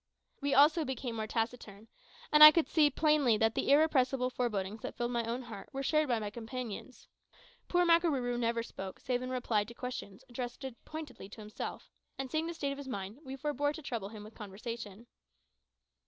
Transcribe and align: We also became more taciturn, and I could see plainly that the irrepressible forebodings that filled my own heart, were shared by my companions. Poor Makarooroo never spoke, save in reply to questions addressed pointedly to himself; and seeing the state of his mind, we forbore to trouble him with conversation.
We 0.41 0.55
also 0.55 0.83
became 0.83 1.13
more 1.17 1.27
taciturn, 1.27 1.87
and 2.31 2.43
I 2.43 2.49
could 2.49 2.67
see 2.67 2.89
plainly 2.89 3.37
that 3.37 3.53
the 3.53 3.69
irrepressible 3.71 4.31
forebodings 4.31 4.81
that 4.81 4.95
filled 4.97 5.11
my 5.11 5.23
own 5.25 5.43
heart, 5.43 5.69
were 5.73 5.83
shared 5.83 6.07
by 6.07 6.17
my 6.17 6.31
companions. 6.31 7.07
Poor 7.67 7.85
Makarooroo 7.85 8.39
never 8.39 8.63
spoke, 8.63 8.99
save 8.99 9.21
in 9.21 9.29
reply 9.29 9.63
to 9.63 9.75
questions 9.75 10.23
addressed 10.27 10.65
pointedly 10.85 11.29
to 11.29 11.41
himself; 11.41 11.91
and 12.17 12.31
seeing 12.31 12.47
the 12.47 12.55
state 12.55 12.71
of 12.71 12.79
his 12.79 12.87
mind, 12.87 13.19
we 13.23 13.35
forbore 13.37 13.73
to 13.73 13.81
trouble 13.83 14.09
him 14.09 14.23
with 14.23 14.33
conversation. 14.33 15.05